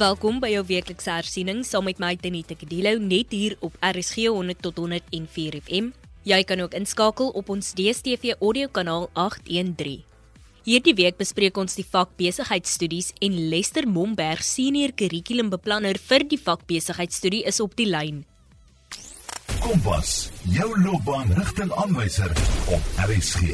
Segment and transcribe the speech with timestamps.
[0.00, 4.62] Welkom by jou weeklikse hersiening saam met my Tenita Kadelo net hier op RSG 100
[4.64, 5.90] tot 104 FM.
[6.24, 9.98] Jy kan ook inskakel op ons DStv audiokanaal 813.
[10.64, 16.64] Hierdie week bespreek ons die vak besigheidstudies en Lester Momberg, senior kurrikulumbeplanner vir die vak
[16.70, 18.22] besigheidstudie is op die lyn.
[19.60, 22.32] Kompas, jou loopbaanrigtingaanwyser
[22.72, 23.52] op RSG.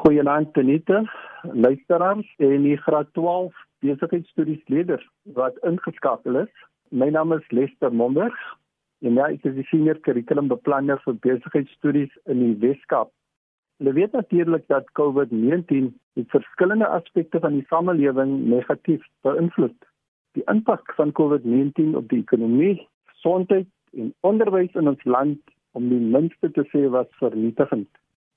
[0.00, 1.04] Goeienaand Tenita,
[1.54, 5.02] luisteraars en die graad 12 besigheidsstudiesleier
[5.38, 6.52] wat ingeskakel is.
[6.90, 8.36] My naam is Lester Momberg
[9.04, 13.10] en ja, ek is die senior kurrikulumbeplanner vir besigheidsstudies in die Weskaap.
[13.78, 19.76] Hulle weet natuurlik dat COVID-19 die verskillende aspekte van die samelewing negatief beïnvloed.
[20.38, 22.80] Die impak van COVID-19 op die ekonomie,
[23.12, 25.40] gesondheid en onderwys in ons land
[25.76, 27.88] om die minste te sê was vernietigend.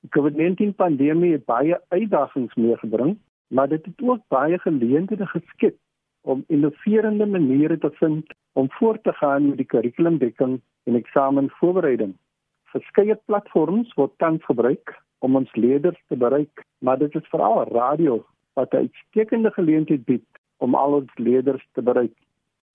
[0.04, 3.16] Die COVID-19 pandemie het baie uitdagings meegebring
[3.50, 5.76] maar dit het ook baie geleenthede geskep
[6.22, 12.16] om innoverende maniere te vind om voort te gaan met die kurrikulumdekking en eksamenvoorbereiding.
[12.64, 18.26] Verskeie platforms word tans gebruik om ons leerders te bereik, maar dit is veral radio
[18.54, 20.28] wat 'n uitstekende geleentheid bied
[20.58, 22.18] om al ons leerders te bereik.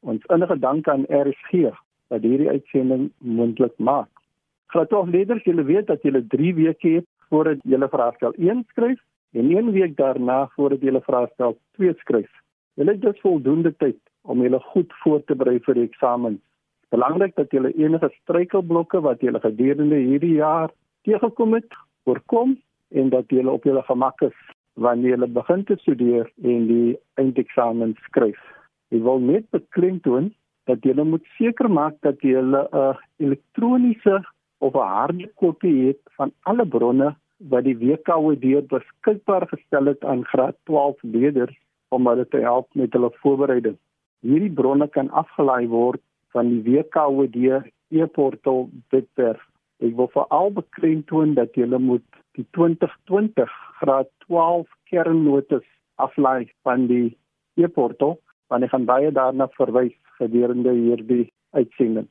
[0.00, 1.70] Ons innige dank aan RSG
[2.08, 4.08] wat hierdie uitsending moontlik maak.
[4.66, 9.00] Graad 12 leerders, julle weet dat julle 3 weke het voordat julle vraagstel 1 skryf
[9.34, 12.30] en een week daarna voordat jy hulle vraestel 2 skryf.
[12.74, 16.40] Jy het dus voldoende tyd om julle goed voor te berei vir die eksamen.
[16.94, 20.70] Belangrik dat jy enige struikelblokke wat jy gedurende hierdie jaar
[21.04, 21.70] teëgekom het,
[22.04, 22.54] voorkom
[22.94, 24.38] en dat jy op jou gemak is
[24.74, 28.40] wanneer jy begin te studeer en die eindeksamen skryf.
[28.94, 30.30] Ek wil net beklemtoon
[30.70, 34.22] dat jy moet seker maak dat jy 'n elektroniese
[34.58, 40.24] of 'n harde kopie het van alle bronne wat die WKOD beskikbaar gestel het aan
[40.24, 41.56] graad 12 leerders
[41.88, 43.76] om hulle te help met hulle voorbereiding.
[44.20, 46.02] Hierdie bronne kan afgelaai word
[46.32, 47.36] van die WKOD
[47.94, 49.42] e-portaal Bitberg.
[49.84, 52.06] Ek wil veral beklemtoon dat jy moet
[52.38, 55.66] die 2020 graad 12 kernnotas
[55.96, 57.16] aflaai van die
[57.60, 58.16] e-portaal,
[58.50, 62.08] want ek gaan baie daarna verwys gedurende hierdie uitsending.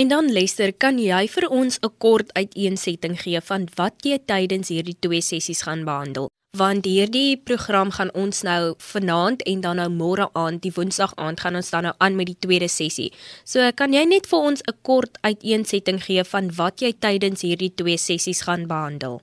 [0.00, 4.68] En dan Lester, kan jy vir ons 'n kort uiteensetting gee van wat jy tydens
[4.72, 6.26] hierdie twee sessies gaan behandel?
[6.56, 8.62] Want hierdie program gaan ons nou
[8.92, 12.26] vanaand en dan nou môre aand, die Woensdag aand gaan ons dan nou aan met
[12.26, 13.10] die tweede sessie.
[13.44, 17.74] So kan jy net vir ons 'n kort uiteensetting gee van wat jy tydens hierdie
[17.74, 19.20] twee sessies gaan behandel?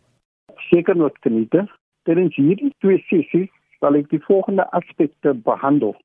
[0.70, 1.68] Seker nog geniete.
[2.04, 3.50] Tydens hierdie twee sessies
[3.80, 5.96] sal ek die volgende aspekte behandel.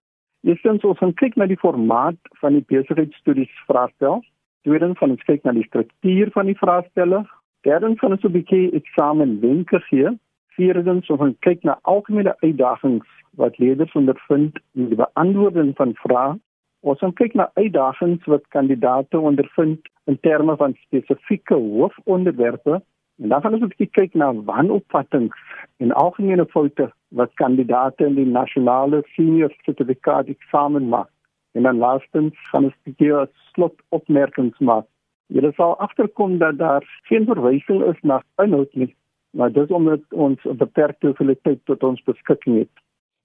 [0.43, 4.25] Eerstens ons gaan kyk na die formaat van die besigheidstudies vraestel
[4.63, 7.25] Tweedens van ons kyk na die struktuur van die vraestelle.
[7.67, 10.11] Derdens van ons 'n bietjie eksamenwenke gee.
[10.55, 13.09] Vierdens ons gaan kyk na algemene uitdagings
[13.41, 16.39] wat leerders ondervind in die beantwoording van vrae.
[16.81, 22.83] Ons kyk na uitdagings wat kandidaate ondervind in terme van spesifieke hoofonderwerpe.
[23.23, 25.35] En dan gaan ons bietjie kyk na wanopvattinge
[25.77, 31.11] en algemene foute wat kandidaate in die nasionale senior sertifikaat eksamen maak.
[31.53, 34.87] En dan laastens gaan ons 'n bietjie slot opmerkings maak.
[35.27, 38.95] Julle sal agterkom dat daar geen verwysing is na inhoud nie,
[39.31, 42.75] maar dis omdat ons 'n beperkte hoeveelheid tyd tot ons beskikking het.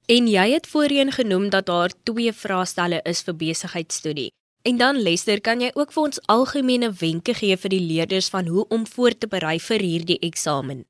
[0.08, 4.32] En jy het voorheen genoem dat daar twee vraestelle is vir besigheidstudie.
[4.64, 8.48] En dan Lester, kan jy ook vir ons algemene wenke gee vir die leerders van
[8.48, 10.86] hoe om voor te berei vir hierdie eksamen?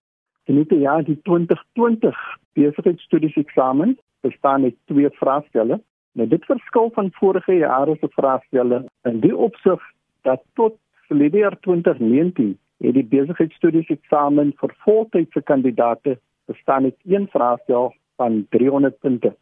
[0.45, 2.15] Geniet ja, die 2020
[2.53, 5.81] besigheidstudies eksamen bestaan uit twee vraestelle.
[6.17, 9.83] Nou dit verskil van vorige jare se vraestelle in die opsig
[10.25, 10.79] dat tot
[11.09, 16.17] verlede jaar 2019 het die besigheidsstudies eksamen vir voltydse kandidaate
[16.49, 19.35] bestaan uit een vraestel van 300 punte.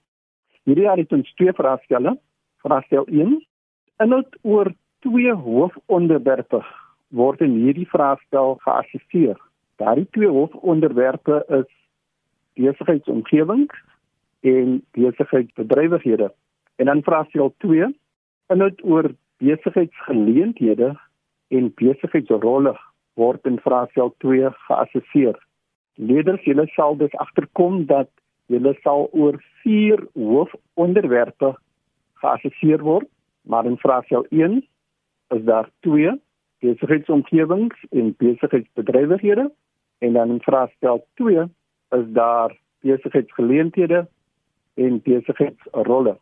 [0.63, 2.17] Hierdie jaar het ons twee vraestelle.
[2.65, 3.39] Vraestel 1
[4.03, 6.63] inhoud oor twee hoofonderwerpe
[7.07, 9.39] word in hierdie vraestel geassesseer.
[9.79, 11.69] Daardie twee hoofonderwerpe is
[12.59, 13.83] besigheidsomgewings
[14.41, 16.33] en besigheidsbedrywighede.
[16.75, 17.95] En dan vraestel 2
[18.47, 20.95] inhoud oor besigheidsgeleenthede
[21.47, 22.75] en besigheidsrolle
[23.13, 25.37] word in vraestel 2 geassesseer.
[25.95, 28.09] Leerders, julle sal dus agterkom dat
[28.51, 31.55] julle sal oor vier hoofonderwerpe
[32.21, 33.07] geassesseer word,
[33.41, 34.59] maar in vraestel 1
[35.35, 36.11] is daar 2
[36.59, 39.51] besigheidsomgewings en besigheidsbedrywighede
[39.97, 41.47] en dan in vraestel 2
[41.89, 44.07] is daar besigheidsgeleenthede
[44.73, 46.17] en besigheidsrolle.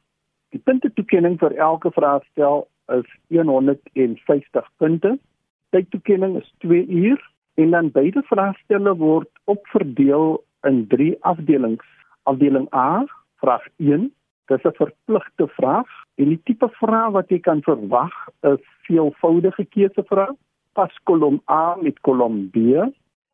[0.53, 5.17] Die puntetoekenning vir elke vraestel is 150 punte.
[5.73, 7.21] Tydtoekenning is 2 uur
[7.57, 11.85] en dan beide vraestelle word opverdeel in 3 afdelings.
[12.29, 13.05] Afdeling A,
[13.41, 14.11] vraag 1,
[14.51, 18.15] Dis 'n verpligte vraag en die tipe vraag wat jy kan verwag
[18.51, 20.35] is veelvoudige keusevraag.
[20.77, 22.57] Pas kolom A met kolom B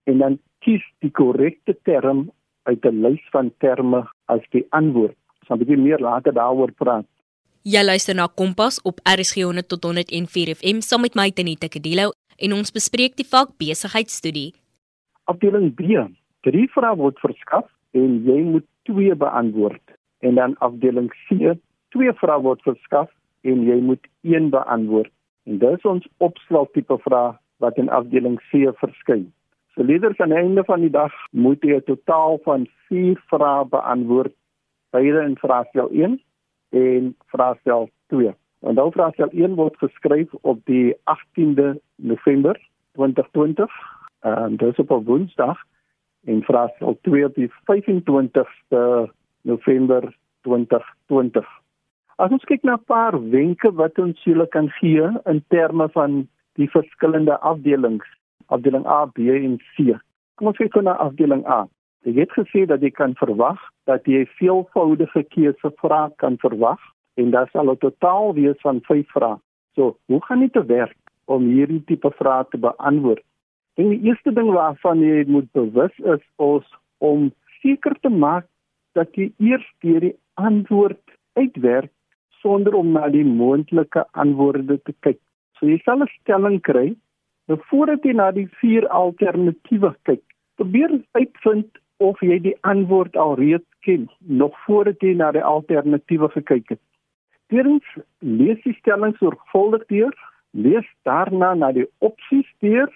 [0.10, 2.30] en dan kies die korrekte term
[2.70, 5.19] uit 'n lys van terme as die antwoord.
[5.50, 7.06] Gaan 'n bietjie meer later daaroor praat.
[7.64, 12.12] Jy luister na Kompas op RSG 100 tot 104 FM saam met my Tenita Kadilo
[12.38, 14.54] en ons bespreek die vak besigheidstudie.
[15.26, 15.82] Afdeling B.
[16.46, 19.82] Drie vrae word verskaf en jy moet twee beantwoord.
[20.20, 21.58] En dan afdeling C.
[21.90, 23.10] Twee vrae word verskaf
[23.42, 25.12] en jy moet een beantwoord.
[25.46, 29.32] En dis ons opstel tipe vrae wat in afdeling C verskyn.
[29.74, 33.66] So leerders aan die einde van die dag moet jy 'n totaal van 4 vrae
[33.66, 34.34] beantwoord,
[34.90, 36.22] beide in vraestel 1
[36.70, 38.36] en vraestel 2.
[38.60, 43.72] En dan vraestel 1 word geskryf op die 18de November 2020.
[44.20, 45.58] En dit is op 'n Woensdag
[46.26, 51.48] en vraestel 2 op die 25ste November 2020.
[52.16, 56.28] As ons kyk na 'n paar wenke wat ons julle kan gee in terme van
[56.54, 58.08] die verskillende afdelings,
[58.46, 59.96] afdeling A, B en C.
[60.36, 61.68] Kom ons kyk na afdeling A.
[62.04, 63.60] Jy het gesê dat jy kan verwag
[63.90, 66.82] dat jy veelvoudige keusevrae kan verwag
[67.20, 69.38] en daar sal 'n totaal wees van 5 vrae.
[69.76, 73.24] So, hoe gaan dit te werk om hierdie tipe vrae te beantwoord?
[73.78, 77.32] En die eerste ding waarvan jy moet bewus is is om
[77.62, 78.46] seker te maak
[78.94, 81.04] dat jy eers deur die antwoord
[81.34, 81.92] uitwerk
[82.42, 85.20] sonder om na die moontlike antwoorde te kyk.
[85.58, 86.96] So jy sal 'n stelling kry
[87.70, 90.24] voordat jy na die vier alternatiewe kyk.
[90.56, 94.08] Probeer uitvind of jy die antwoord al reeds ken
[94.42, 96.82] nog voordat jy na die alternatiewe gekyk het.
[97.52, 97.86] Tweedens,
[98.20, 100.16] lees die stelling sorgvuldig deur,
[100.52, 102.90] lees daarna na die opsies deur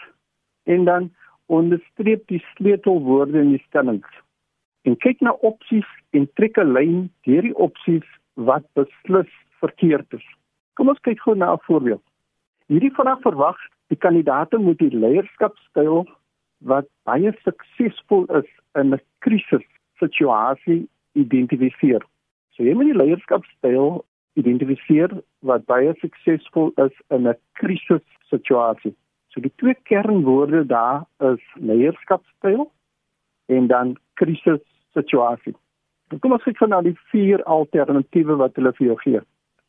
[0.69, 1.09] en dan
[1.51, 4.09] onderstreep die sleutelwoorde in die stellings.
[4.87, 10.25] En kyk na opsies en trek 'n lyn deur die opsies wat beslis verkeerd is.
[10.73, 12.03] Kom ons kyk gou na 'n voorbeeld.
[12.67, 13.57] Hierdie vraag verwag
[13.87, 16.07] die kandidaate moet die leierskapstyl
[16.59, 18.49] wat baie suksesvol is
[18.79, 19.65] in 'n krisis
[19.99, 22.03] situasie identifiseer.
[22.53, 24.03] So jy moet die leierskapstyl
[24.39, 25.09] identifiseer
[25.39, 28.95] wat baie suksesvol is in 'n krisis situasie.
[29.31, 32.71] So die twee kernwoorde daar is leierskapstyl
[33.45, 34.61] en dan krisis
[34.93, 35.55] situasie.
[36.19, 39.21] Kom ons kyk na die vier alternatiewe wat hulle vir jou gee.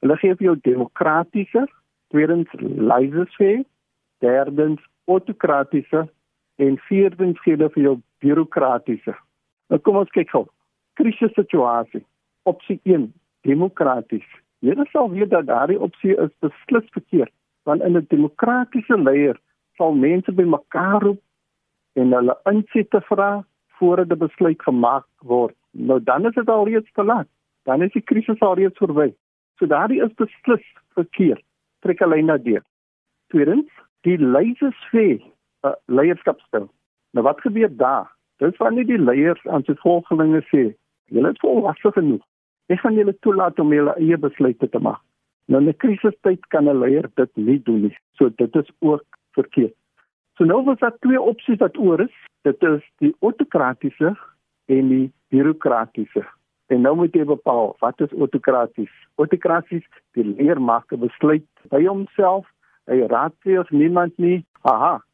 [0.04, 1.66] Hulle gee vir jou demokratiese,
[2.12, 3.64] tweedens laissez-faire,
[4.20, 6.08] derdens autokratiese
[6.56, 9.14] en vierdens gee hulle vir jou bureaukratiese.
[9.70, 10.46] Nou kom ons kyk gou.
[10.98, 12.04] Krisissituasie.
[12.44, 13.08] Opsie 1,
[13.48, 14.26] demokraties.
[14.64, 17.32] Jy sal weet dat daardie opsie is beslis verkeerd,
[17.64, 19.36] want in 'n demokratiese leier
[19.76, 21.20] sal mense bymekaar roep
[21.94, 23.44] en hulle insette vra
[23.78, 25.56] voordat 'n besluit gemaak word.
[25.72, 27.28] Nou dan is dit al reeds te laat.
[27.64, 29.14] Dan is die krisis al reeds verby.
[29.58, 30.64] So daardie is beslis
[30.94, 31.44] verkeerd.
[31.80, 32.62] Trek 'n lyn na deur.
[33.28, 33.70] Tweedens,
[34.02, 35.33] die leiers sê
[35.64, 36.68] uh, leierskapstyl.
[37.12, 38.10] Nou wat gebeur daar?
[38.42, 40.74] Dis wanneer die leiers aan sy volgelinge sê,
[41.14, 42.22] julle is volwasse genoeg.
[42.72, 45.02] Ek gaan julle toelaat om julle eie besluite te maak.
[45.46, 47.96] Nou in 'n krisistyd kan 'n leier dit nie doen nie.
[48.16, 49.74] So dit is ook verkeerd.
[50.36, 52.16] So nou was daar twee opsies wat oor is.
[52.42, 54.16] Dit is die autokratiese
[54.66, 56.24] en die bureaukratiese.
[56.66, 58.90] En nou moet jy bepaal wat is autokraties?
[59.14, 62.46] Autokraties, die leier maak 'n besluit by homself.
[62.86, 64.44] Hy raadpleeg niemand nie.
[64.62, 65.04] Aha.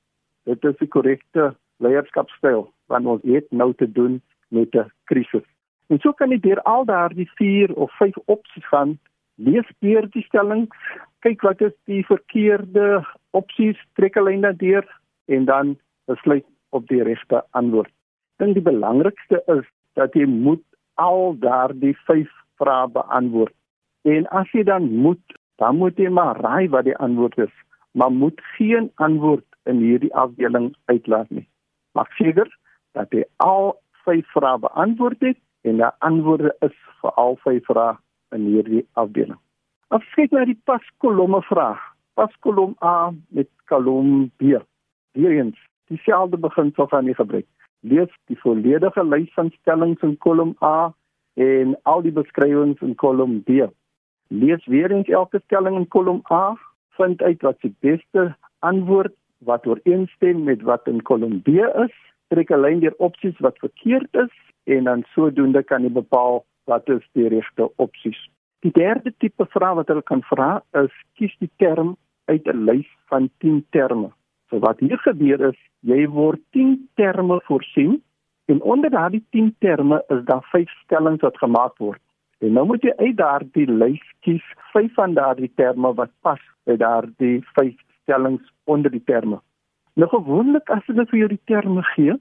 [0.51, 5.47] Dit is die korrekte leierskapstyl want ons het nou te doen met 'n krisis.
[5.87, 8.99] En so kan jy deur al daardie 4 of 5 opsies gaan
[9.35, 10.77] lees deur die stellings,
[11.21, 14.85] kyk wat is die verkeerde opsies, trek 'n lyn daardeur
[15.29, 17.93] en dan besluit op die regte antwoord.
[18.39, 20.65] Dink die belangrikste is dat jy moet
[20.95, 22.29] al daardie 5
[22.59, 23.55] vrae beantwoord.
[24.03, 25.25] En as jy dan moet,
[25.57, 27.55] dan moet jy maar raai wat die antwoord is,
[27.93, 31.47] maar moet geen antwoord in hierdie afdeling uitlaat nie.
[31.93, 32.49] Maak seker
[32.97, 33.75] dat jy al
[34.05, 35.39] 5 vrae beantwoord het
[35.69, 37.97] en die antwoorde is vir al 5 vrae
[38.37, 39.39] in hierdie afdeling.
[39.91, 41.81] Jy kyk na die paskolomme vraag,
[42.15, 44.61] paskolom A met kolom B.
[45.19, 45.55] Hierheen,
[45.91, 47.47] dieselfde beginsel van die gebruik.
[47.83, 50.93] Lees die volledige lys van stellings in kolom A
[51.41, 53.67] en al die beskrywings in kolom B.
[54.31, 56.55] Lees weer eens elke stelling in kolom A,
[56.99, 58.29] vind uit wat die beste
[58.61, 61.49] antwoord wat ooreenstem met wat in kolom B
[61.85, 61.97] is
[62.29, 66.89] trek 'n lyn deur opsies wat verkeerd is en dan sodoende kan jy bepaal wat
[66.89, 68.21] is die regte opsies.
[68.61, 72.91] Die derde tipe vraag wat hulle kan vra is kies die term uit 'n lys
[73.11, 74.11] van 10 terme.
[74.49, 78.03] So wat hier gebeur is, jy word 10 terme voorsien
[78.47, 82.03] en onder daardie 10 terme is daar vyf stellings wat gemaak word.
[82.39, 86.77] En nou moet jy uit daardie lys kies vyf van daardie terme wat pas by
[86.77, 87.79] daardie vyf
[88.11, 89.41] stellings onder die terme.
[89.95, 92.17] Nou gewoonlik as hulle vir jou die terme gee,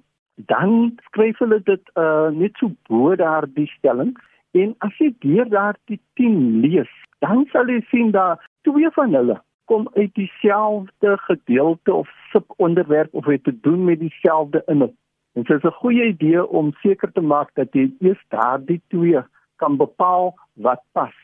[0.49, 4.21] dan skryf hulle dit uh net so bo daardie stellings
[4.57, 6.89] en as jy deur daardie 10 lees,
[7.25, 9.37] dan sal jy sien dat twee van hulle
[9.69, 14.95] kom uit dieselfde gedeelte of subonderwerp of het te doen met dieselfde inhoud.
[15.37, 19.21] En dit is 'n goeie idee om seker te maak dat jy eers daardie twee
[19.55, 21.15] kan bepaal wat pas.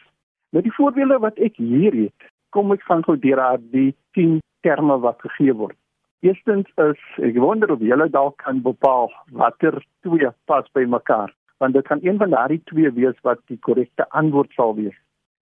[0.49, 2.19] Met die voorbeelde wat ek hier het,
[2.49, 5.77] kom ek van gou deur daardie 10 terme wat gegee word.
[6.25, 11.77] Eerstens is ek wonder of julle dalk kan bepaal watter twee pas by mekaar, want
[11.77, 14.95] dit kan een van daardie twee wees wat die korrekte antwoord sal wees.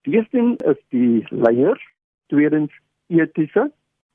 [0.04, 1.80] Die eerste is die leier,
[2.28, 2.74] tweedens
[3.08, 3.70] etiese,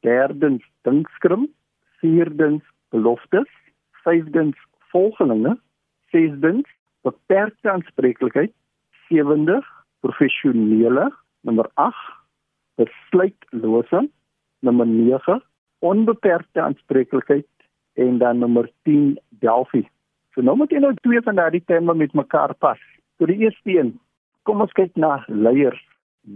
[0.05, 1.49] derdens dinkskrim,
[2.03, 3.49] vierdens beloftes,
[4.05, 4.59] vyfdens
[4.93, 5.57] volgelinge,
[6.13, 6.69] sesdens
[7.07, 8.53] beperkte aanspreeklikheid,
[9.09, 9.63] sewende
[10.05, 11.09] professionele,
[11.49, 11.97] nommer 8
[12.79, 14.05] besluitlose,
[14.61, 15.43] nommer 9
[15.79, 17.47] onbeperkte aanspreeklikheid
[17.95, 19.85] en dan nommer 10 Delphi.
[20.35, 22.81] So nou moet jy nou twee van daardie terme met mekaar pas.
[23.19, 23.95] So die eerste een,
[24.43, 25.81] kom ons kyk na leiers.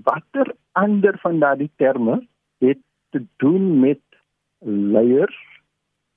[0.06, 2.20] Watter ander van daardie terme
[2.64, 4.02] het te doen met
[4.64, 5.38] leiers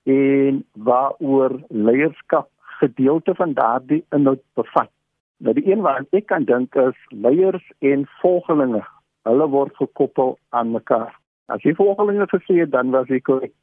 [0.06, 4.92] en waaroor leierskap gedeelte van daardie inhoud bevat.
[5.38, 8.84] Nou die een wat ek kan dink is leiers en volgelinge.
[9.26, 11.14] Hulle word gekoppel aan mekaar.
[11.52, 13.54] As jy volgelinge gesê het, dan was ek korrek.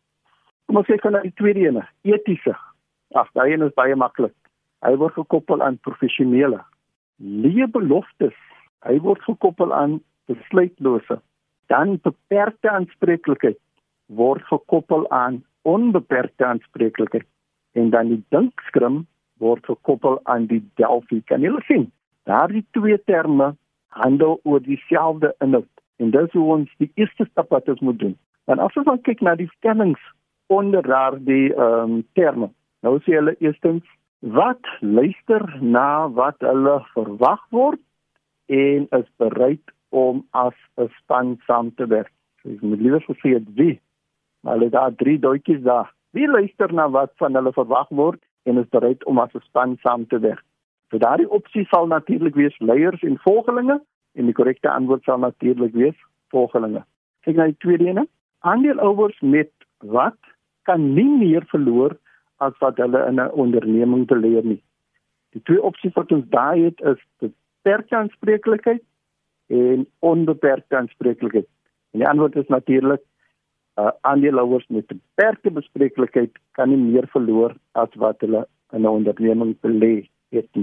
[0.67, 2.55] Kom ons kyk na die tweede een, etiese.
[3.19, 4.35] Ag, daai een is baie maklik.
[4.87, 6.63] Hy word gekoppel aan professionele.
[7.19, 8.39] Leë beloftes.
[8.87, 11.19] Hy word gekoppel aan besluitlose.
[11.71, 13.59] Dan beperkte aanspreeklikheid
[14.13, 17.27] word gekoppel aan onbeperkte aanspreeklikheid.
[17.73, 19.07] En dan die dinkskrim
[19.39, 21.23] word gekoppel aan die Delphi.
[21.27, 21.91] Kan jy sien?
[22.29, 23.55] Daardie twee terme
[23.89, 25.82] handel oor dieselfde inhoud.
[26.03, 28.17] En dis hoe ons die eerste stap wat ons moet doen.
[28.51, 30.03] Dan as ons kyk na die stellings
[30.53, 32.51] onder daardie ehm um, terme.
[32.83, 33.87] Nou sê hulle eerstens
[34.39, 37.81] wat luister na wat hulle verwag word
[38.51, 42.13] en is bereid om as 'n span saam te werk.
[42.43, 43.81] So ek moet liewer sê dit wie.
[44.43, 45.95] Maar hulle daar drie duitjies daar.
[46.11, 49.77] Wie luister na wat van hulle verwag word en is bereid om as 'n span
[49.83, 50.45] saam te werk.
[50.91, 53.81] So daardie opsie sal natuurlik wees leiers en volgelinge
[54.15, 55.99] En die korrekte antwoord sal natuurlik wees
[56.35, 56.85] volgelinge.
[57.25, 58.07] Kyk na die tweede ene.
[58.41, 60.19] Aandeelhouers met wat
[60.69, 61.97] kan nie meer verloor
[62.37, 64.63] as wat hulle in 'n onderneming beleer nie.
[65.33, 68.83] Die twee opsies wat ons daar het is beperkte aanspreeklikheid
[69.47, 71.49] en onbeperkte aanspreeklikheid.
[71.93, 73.03] En die antwoord is natuurlik
[73.79, 79.57] uh, aandeelhouers met beperkte bespreeklikheid kan nie meer verloor as wat hulle in 'n onderneming
[79.61, 80.62] belê het nie.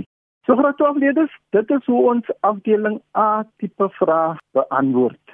[0.70, 5.32] So graag toe afleerders, dit is hoe ons afdeling A tipe vrae beantwoord.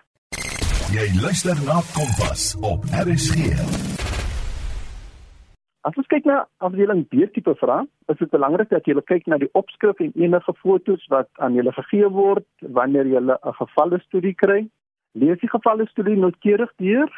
[0.96, 3.50] Jy luister na Kompas op RSG.
[5.84, 9.42] As ons kyk na afdeling B tipe vrae, is dit belangrik dat jy kyk na
[9.42, 14.34] die opskrif en enige fotos wat aan julle gegee word wanneer jy 'n gevalle studie
[14.34, 14.70] kry.
[15.20, 17.12] Lees die gevalle studie noukeurig deur.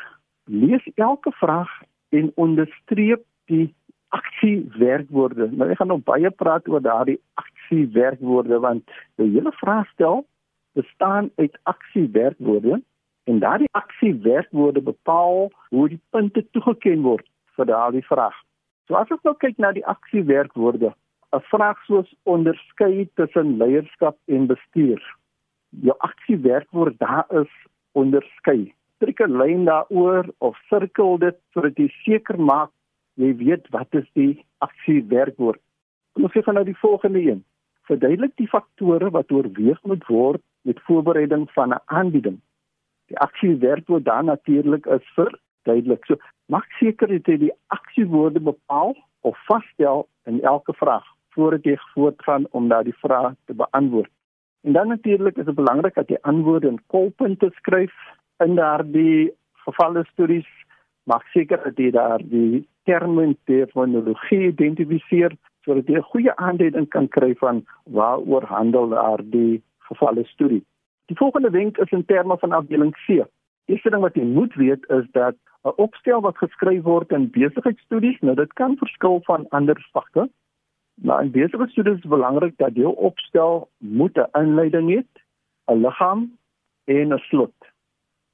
[0.50, 1.70] Lees elke vraag
[2.10, 3.76] en onderstreep die
[4.10, 5.52] aksie werkwoorde.
[5.52, 8.84] Nou ek gaan nog baie praat oor daardie aksie werkwoorde want
[9.16, 10.26] die hele vraestel
[10.78, 12.82] bestaan uit aksie werkwoorde
[13.24, 18.36] en daardie aksie werkwoorde bepaal hoe die punte toegeken word vir daardie vraag.
[18.88, 20.94] So as ons nou kyk na die aksie werkwoorde,
[21.36, 25.02] 'n vraag soos onderskei tussen leierskap en bestuur.
[25.70, 27.52] Jou aksie werkwoord daar is
[27.92, 28.74] onderskei.
[29.00, 32.72] Trek 'n lyn daaroor of sirkel dit sodat jy seker maak
[33.18, 35.62] jy weet wat is die aksie werkwoord.
[36.14, 37.44] Kom ons kyk nou die volgende een.
[37.88, 42.40] Verduidelik die faktore wat oorweeg moet word met voorbereiding van 'n aanbieding.
[43.08, 46.06] Die aksie werkwoord dan natuurlik is vir duidelik.
[46.06, 46.16] So
[46.46, 52.48] maak seker dat jy die aksiewoorde bepaal of vasstel in elke vraag voordat jy voortgaan
[52.52, 54.12] om daardie vraag te beantwoord.
[54.62, 57.94] En dan natuurlik is dit belangrik dat jy antwoorde in kolpunte skryf
[58.44, 60.50] in daardie gevalle stories
[61.04, 65.36] maak seker dat jy daar die terme en terminologie identifiseer
[65.68, 70.64] sodat jy 'n goeie aanduiding kan kry van waaroor handel daar die gevalle studie.
[71.06, 73.28] Die volgende wenk is in terme van afdeling C.
[73.66, 78.20] Eerste ding wat jy moet weet is dat 'n opstel wat geskryf word in besigheidstudies,
[78.22, 80.30] nou dit kan verskil van ander vakke.
[80.96, 85.04] Maar in besigheidstudies is belangrik dat jou opstel moet 'n inleiding hê,
[85.68, 86.32] 'n liggaam
[86.86, 87.56] en 'n slot.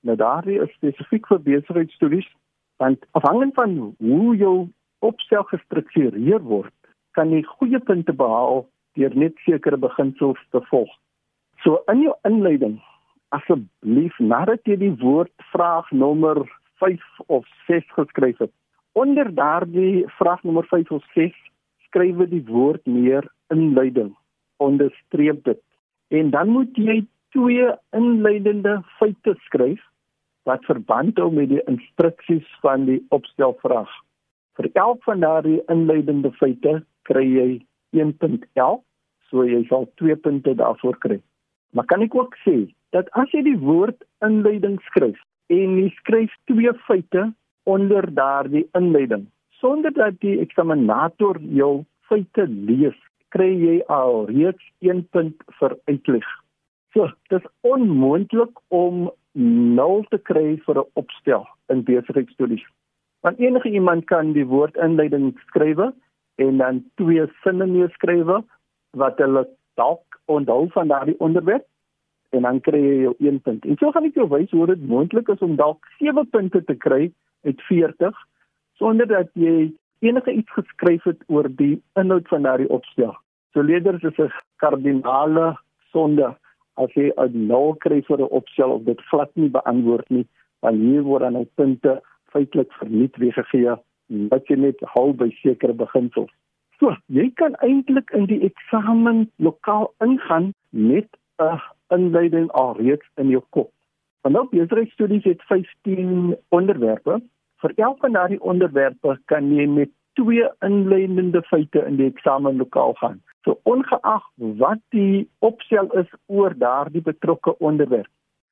[0.01, 2.29] Nou daardie is spesifiek vir besigheidstudies
[2.77, 4.67] want afhangend van hoe jou
[4.99, 6.73] opstel gestruktureer word,
[7.17, 8.65] kan jy goeie punte behaal
[8.97, 10.89] deur net sekere beginsels te volg.
[11.63, 12.77] So in jou inleiding,
[13.33, 16.43] asseblief nadat jy die woord vraag nommer
[16.83, 18.51] 5 of 6 geskryf het,
[18.93, 21.33] onder daardie vraag nommer 5 of 6
[21.87, 24.13] skryf jy die woord neer inleiding,
[24.61, 25.61] onderstreep dit.
[26.13, 27.01] En dan moet jy
[27.33, 29.81] twee inleidende feite skryf
[30.49, 33.89] wat verband hou met die instruksies van die opstelvraag.
[34.59, 37.49] Vir elk van daardie inleidende feite kry jy
[37.97, 38.81] 1.11,
[39.29, 41.19] so jy sal 2 punte daarvoor kry.
[41.73, 42.57] Maar kan ek ook sê
[42.91, 45.19] dat as jy die woord inleiding skryf
[45.49, 47.31] en jy skryf twee feite
[47.65, 49.27] onder daardie inleiding
[49.63, 52.97] sonder dat die eksaminator jou feite lees,
[53.31, 56.25] kry jy al reeds 1 punt vir uitleg.
[56.93, 59.07] So, dit is onmoontlik om
[59.79, 62.65] 0 te kry vir 'n opstel in besigheidstudies.
[63.23, 65.79] Want enige iemand kan die woord inleiding skryf
[66.35, 68.31] en dan twee sinne neerskryf
[68.97, 69.47] wat hulle
[69.79, 71.65] dalk onthou van daardie onderwerp
[72.33, 73.65] en dan kry jy jou 1 punt.
[73.65, 76.75] En so gaan ek jou wys hoe dit moontlik is om dalk 7 punte te
[76.75, 77.11] kry
[77.45, 78.21] uit 40
[78.81, 79.73] sonder dat jy
[80.03, 83.13] enige iets geskryf het oor die inhoud van daardie opstel.
[83.53, 85.57] So leerders is 'n kardinale
[85.91, 86.35] sonde
[86.75, 90.27] as jy 'n nul kry vir 'n opstel of dit glad nie beantwoord nie,
[90.61, 93.75] dan hier word dan nou punte feitelik verniet weggegee
[94.07, 96.31] wat jy net hou by sekere beginsels.
[96.79, 101.07] So, jy kan eintlik in die eksamen lokaal ingaan met
[101.39, 101.61] 'n
[101.95, 103.71] inleiding alreeds in jou kop.
[104.21, 107.21] Want nou besigheidstudies het 15 onderwerpe.
[107.61, 112.93] Vir elk van daardie onderwerpe kan jy met twee inleidende feite in die eksamen lokaal
[112.93, 113.21] gaan.
[113.43, 118.11] So ongeag wat die opstel is oor daardie betrokke onderwerp,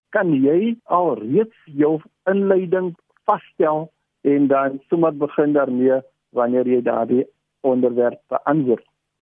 [0.10, 2.96] kan jy al reeds jou inleiding
[3.30, 3.92] vasstel
[4.22, 7.26] en dan sommer begin daarmee wanneer jy daardie
[7.62, 8.86] onderwerp beantwoord.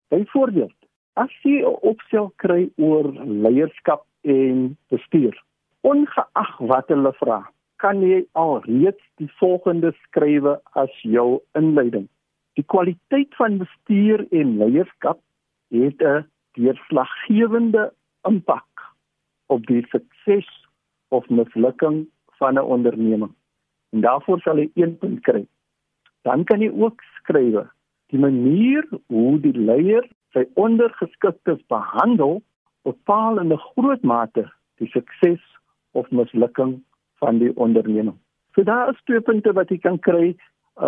[0.08, 0.76] Byvoorbeeld,
[1.12, 5.34] as jy 'n opstel kry oor leierskap en bestuur,
[5.80, 7.40] ongeag wat hulle vra,
[7.76, 12.08] kan jy al reeds die volgende skrywe as jou inleiding.
[12.54, 15.20] Die kwaliteit van bestuur en leierskap
[15.70, 17.92] het 'n deurslaggewende
[18.28, 18.94] impak
[19.46, 20.48] op die sukses
[21.08, 22.06] of mislukking
[22.38, 23.34] van 'n onderneming.
[23.94, 25.44] En daarvoor sal jy 1 punt kry.
[26.26, 27.70] Dan kan jy ook skryf
[28.12, 30.04] die manier hoe die leier
[30.34, 32.42] sy ondergeskiktes behandel
[32.82, 34.44] bepaal in 'n groot mate
[34.78, 35.42] die sukses
[35.92, 36.82] of mislukking
[37.22, 38.18] van die onderneming.
[38.54, 40.34] So daar is twee punte wat jy kan kry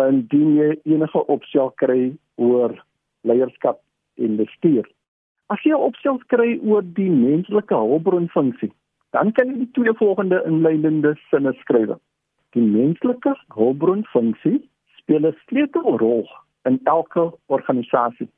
[0.09, 2.75] indien jy enige opstel kry oor
[3.21, 3.79] leierskap
[4.15, 4.85] en bestuur.
[5.47, 8.71] As jy 'n opstel kry oor die menslike hulpbronfunksie,
[9.11, 11.97] dan kan jy die twee volgende inleidende sinne skryf.
[12.57, 14.57] Die menslike hulpbronfunksie
[14.97, 16.23] speel 'n sleutelrol
[16.69, 18.29] in elke organisasie.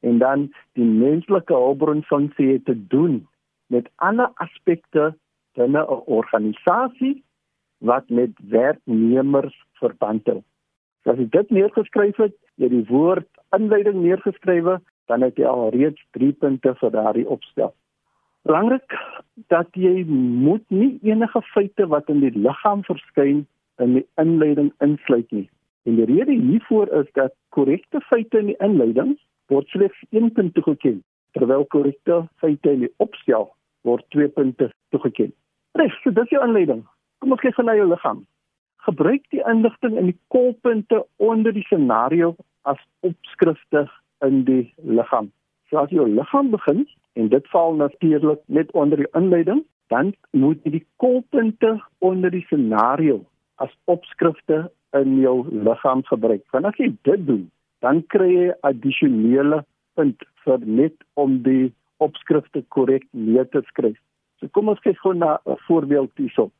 [0.00, 3.26] En dan die menslike hulpbronfunksie het te doen
[3.66, 5.14] met alle aspekte
[5.58, 7.24] binne 'n organisasie
[7.78, 10.42] wat met werknemers verband hou.
[11.02, 15.46] So as jy dit neergeskryf het, jy die woord inleiding neergeskryf het, dan het jy
[15.46, 17.74] al reeds 3 punte vir daardie opstel.
[18.42, 18.96] Belangrik
[19.46, 23.46] dat jy moet nie enige feite wat in die liggaam verskyn
[23.82, 25.48] in die inleiding insluit nie.
[25.84, 29.16] En die rede hiervoor is dat korrekte feite in die inleiding
[29.52, 31.02] word slegs 1 punt toegeken,
[31.36, 33.50] terwyl korrekte feite in die opstel
[33.84, 35.32] word 2 punte toegeken.
[35.76, 36.84] Reg, so dis jou inleiding.
[37.20, 38.24] Kom ons kyk na jou liggaam.
[38.86, 42.34] Gebruik die inligting in die kolpunte onder die scenario
[42.68, 43.86] as opskrifte
[44.24, 45.30] in die liggaam.
[45.68, 46.84] So as jou liggaam begin
[47.20, 52.44] en dit val natuurlik net onder die inleiding, dan moet jy die kolpunte onder die
[52.48, 53.20] scenario
[53.62, 56.42] as opskrifte in jou liggaam gebruik.
[56.50, 57.50] Want as jy dit doen,
[57.84, 59.62] dan kry jy addisionele
[59.98, 63.98] punt vir net om die opskrifte korrek neer te skryf.
[64.40, 66.50] So kom ons kyk gou na 'n voorbeeld hierso.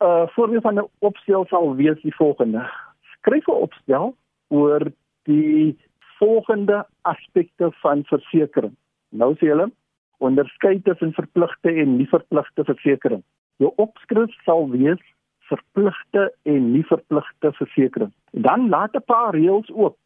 [0.00, 2.62] 'n uh, Voorbeeld van 'n opstel sal wees die volgende.
[3.16, 4.14] Skryf 'n opstel
[4.48, 4.92] oor
[5.24, 5.78] die
[6.18, 8.76] volgende aspekte van versekerings.
[9.10, 9.70] Nou sê hulle
[10.18, 13.26] onderskei tussen verpligte en nie verpligte versekerings.
[13.56, 15.02] Jou opskrif sal wees
[15.50, 18.14] verpligte en nie verpligte versekerings.
[18.30, 19.96] Dan laat 'n paar reëls oop.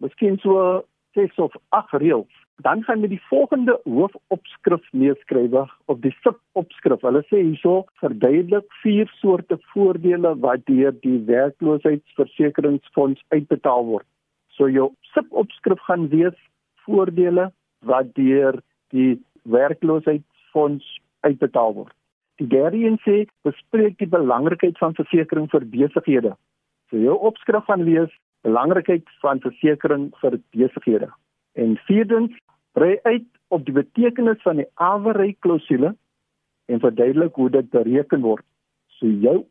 [0.00, 2.34] Miskien so 6 of 8 reëls.
[2.62, 7.00] Dan gaan jy die volgende hoofopskrif neerskryf of die subopskrif.
[7.00, 14.06] Hulle sê hierso verduidelik vier soorte voordele wat deur die werkloosheidsversekeringsfonds uitbetaal word.
[14.56, 16.36] So jou subopskrif gaan wees
[16.84, 17.52] voordele
[17.88, 18.60] wat deur
[18.92, 21.94] die werkloosheidsfonds uitbetaal word.
[22.40, 26.34] Die derde een sê bespreek die belangrikheid van versekerings vir besighede.
[26.88, 28.12] So jou opskrif gaan wees
[28.46, 31.10] belangrikheid van versekerings vir besighede.
[31.54, 32.32] En vierdens
[32.72, 35.94] brei uit op die betekenis van die averry klousule
[36.66, 38.46] en verduidelik hoe dit bereken word.
[38.96, 39.44] So jou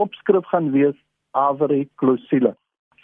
[0.00, 0.96] opskrif gaan wees
[1.36, 2.54] avere clausule.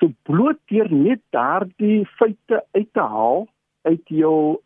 [0.01, 3.47] So bloot deur net daardie feite uit te haal
[3.89, 4.59] uit jou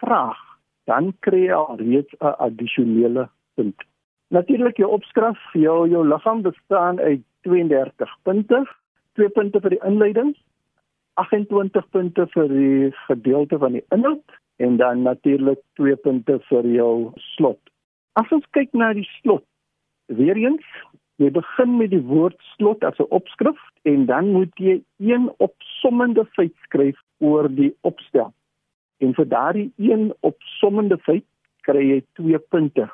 [0.00, 0.40] vraag,
[0.84, 3.86] dan kry jy al reeds 'n addisionele punt.
[4.34, 8.64] Natuurlik jou opskrif, jou jou liggaam bestaan uit 32 punte,
[9.18, 10.34] 2 punte vir die inleiding,
[11.22, 17.12] 28 punte vir die gedeelte van die inhoud en dan natuurlik 2 punte vir jou
[17.34, 17.60] slot.
[18.20, 19.44] As ons kyk na die slot,
[20.08, 20.64] weer eens,
[21.22, 26.24] jy begin met die woord slot as 'n opskrif en dan moet jy een opsommende
[26.36, 28.32] feit skryf oor die opstel.
[29.00, 31.24] En vir daardie een opsommende feit
[31.62, 32.88] kry jy 2 punte.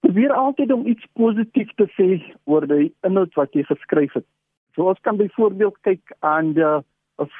[0.00, 2.08] Probeer altyd om iets positief te sê
[2.44, 4.26] oor die inhoud wat jy geskryf het.
[4.74, 6.84] So ons kan byvoorbeeld kyk aan 'n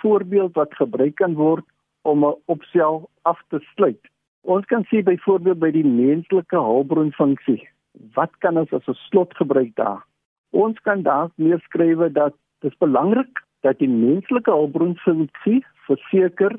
[0.02, 1.64] voorbeeld wat gebruik kan word
[2.02, 4.00] om 'n opstel af te sluit.
[4.42, 7.68] Ons kan sien byvoorbeeld by die menslike hulpbronfunksie.
[8.14, 10.02] Wat kan ons as 'n slot gebruik daar?
[10.50, 16.54] Ons kan daar neerskrywe dat dit belangrik dat die menslike hulpbronfunksie verseker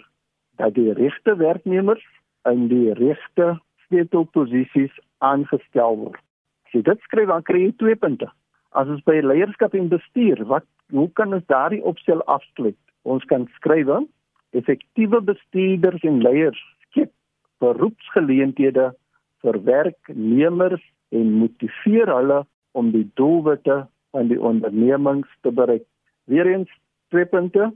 [0.56, 2.06] dat die regte werknemers
[2.44, 6.22] in die regte sleutelposisies aangestel word.
[6.66, 8.30] As jy dit skryf dan kry jy 2 punte.
[8.72, 12.78] As ons by leierskap en bestuur, wat hoe kan ons daardie opstel afsluit?
[13.04, 13.90] Ons kan skryf
[14.58, 17.12] effektiewe bestuurders en leiers skep
[17.62, 18.90] beroepsgeleenthede
[19.44, 20.84] vir werknemers
[21.16, 22.40] en motiveer hulle
[22.78, 25.86] om die doelwitte van die ondernemings te bereik.
[26.26, 26.72] Weerens
[27.14, 27.72] twee punte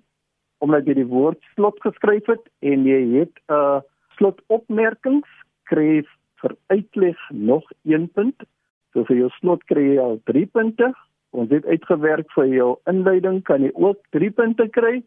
[0.63, 3.81] omdat jy die woord slot geskryf het en jy het 'n uh,
[4.17, 5.29] slotopmerkings
[5.65, 6.07] skryf
[6.43, 8.45] vir uitleg nog 1 punt.
[8.93, 10.91] So vir jou slot kry jy al 3 punte.
[11.33, 14.99] Ons het uitgewerk vir jou inleiding kan jy ook 3 punte kry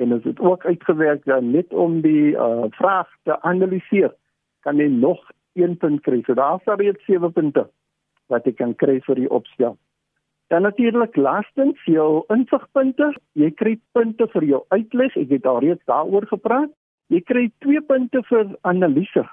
[0.00, 4.12] en as dit ook uitgewerk dan net om die uh, vraag te analiseer
[4.64, 5.20] kan jy nog
[5.56, 6.22] 1 punt kry.
[6.26, 7.66] So daar sal jy 7 punte
[8.32, 9.76] wat jy kan kry vir die opstel.
[10.50, 13.10] Dan natuurlik laastens jou insigpunte.
[13.34, 15.16] Jy kry punte vir jou uitleg.
[15.18, 16.70] Ek het al reeds daaroor gepraat.
[17.10, 19.24] Jy kry 2 punte vir analise.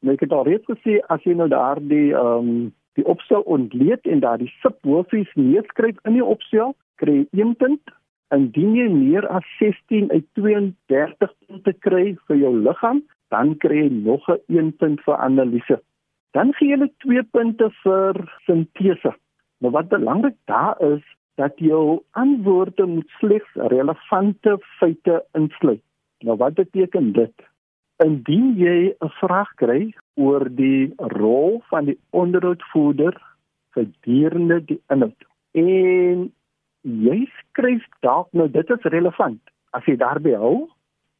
[0.00, 2.66] Nou ek het al reeds gesê as jy nou daardie ehm um,
[2.98, 7.92] die opstel ontleed en daardie subhoofies neerskryf in die opstel, kry jy 1 punt.
[8.34, 13.92] Indien jy meer as 16 uit 32 punte kry vir jou liggaam, dan kry jy
[13.94, 15.78] nog 'n 1 punt vir analise.
[16.34, 19.14] Dan gee jy 2 punte vir sintese.
[19.60, 25.82] Maar wat belangrik daar is dat jou antwoorde moet slegs relevante feite insluit.
[26.26, 27.34] Nou wat beteken dit?
[28.04, 33.16] Indien jy 'n vraag kry oor die rol van die onderhoudvoerder
[33.74, 35.26] gedurende die inhoud
[35.62, 36.30] en
[37.06, 39.40] jy skryf dalk nou dit is relevant
[39.72, 40.68] as jy daarby hou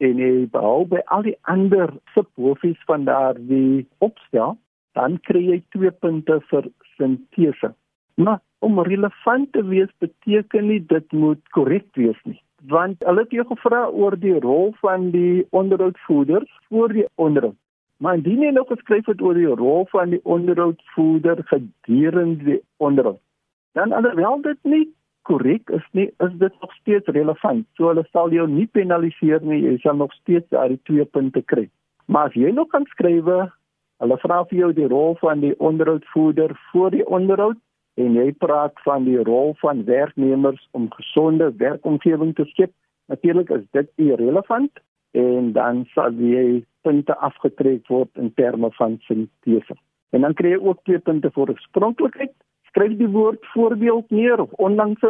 [0.07, 4.57] en jy behou by al die ander subhoofies van daardie opstel
[4.95, 7.75] dan kry jy 2 punte vir sintese.
[8.17, 13.31] Maar om relevant te wees beteken nie dit moet korrek wees nie want hulle het
[13.31, 17.57] jou gevra oor die rol van die onderhoudvoerder voor die onderhoud.
[17.99, 23.21] Maar indien jy nou geskryf het oor die rol van die onderhoudvoerder gedurende die onderhoud,
[23.73, 24.85] dan alhoewel dit nie
[25.23, 27.67] korrek is nie, is dit nog steeds relevant.
[27.77, 31.67] So hulle sal jou nie penaliseer nie, jy sal nog steeds daai twee punte kry.
[32.07, 33.39] Maar as jy nog kan skrywe,
[34.03, 37.59] hulle vra vir jou die rol van die onderhoudvoerder voor die onderhoud
[37.99, 42.73] en jy praat van die rol van werknemers om gesonde werkomgewing te skep.
[43.11, 44.83] Natuurlik is dit irrelevant
[45.19, 49.75] en dan sal jy punte afgetrek word in terme van sintese.
[50.15, 52.35] En dan kry jy ook twee punte vir oorspronklikheid.
[52.71, 55.03] Skryf die woord voorbeeld neer of onlangs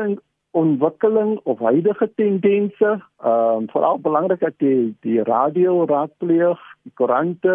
[0.58, 2.90] ontwikkeling of huidige tendense.
[3.22, 7.54] Ehm um, veral belangrik dat jy die radio raadpleeg, die koerante,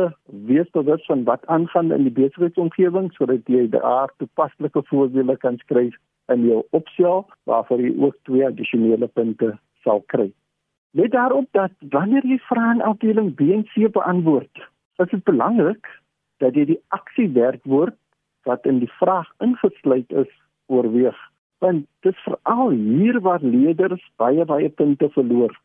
[0.49, 5.97] weet bewus van wat aangaan in die besigheidsomgewing sodat jy daar toepaslike voorbeelde kan skryf
[6.33, 9.51] in jou opstel waarvoor jy ook twee addisionele punte
[9.83, 10.29] sal kry.
[10.91, 14.63] Let daarop dat wanneer jy vrae in afdeling B en C beantwoord,
[15.03, 15.87] is dit belangrik
[16.43, 17.99] dat jy die aksiewerkwoord
[18.47, 20.31] wat in die vraag ingesluit is
[20.67, 21.19] oorweeg
[21.63, 25.55] want dit veral hier waar leerders baie baie punte verloor.